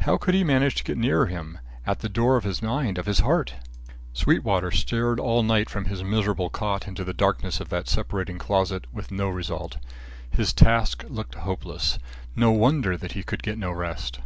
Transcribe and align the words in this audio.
How 0.00 0.18
should 0.18 0.34
he 0.34 0.42
manage 0.42 0.74
to 0.74 0.82
get 0.82 0.98
nearer 0.98 1.26
him 1.26 1.60
at 1.86 2.00
the 2.00 2.08
door 2.08 2.36
of 2.36 2.42
his 2.42 2.60
mind 2.60 2.98
of 2.98 3.06
his 3.06 3.20
heart? 3.20 3.54
Sweetwater 4.12 4.72
stared 4.72 5.20
all 5.20 5.44
night 5.44 5.70
from 5.70 5.84
his 5.84 6.02
miserable 6.02 6.50
cot 6.50 6.88
into 6.88 7.04
the 7.04 7.12
darkness 7.14 7.60
of 7.60 7.68
that 7.68 7.86
separating 7.88 8.38
closet, 8.38 8.86
and 8.88 8.92
with 8.92 9.12
no 9.12 9.28
result. 9.28 9.76
His 10.28 10.52
task 10.52 11.04
looked 11.06 11.36
hopeless; 11.36 12.00
no 12.34 12.50
wonder 12.50 12.96
that 12.96 13.12
he 13.12 13.22
could 13.22 13.44
get 13.44 13.56
no 13.56 13.70
rest. 13.70 14.18